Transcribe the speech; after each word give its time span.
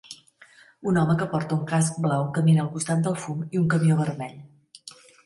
Un 0.91 0.95
home 1.01 1.15
que 1.19 1.27
porta 1.33 1.53
un 1.57 1.67
casc 1.71 1.99
blau 2.05 2.23
camina 2.37 2.63
al 2.63 2.71
costat 2.79 3.05
del 3.09 3.19
fum 3.27 3.45
i 3.53 3.61
un 3.63 3.69
camió 3.75 3.99
vermell 4.01 4.41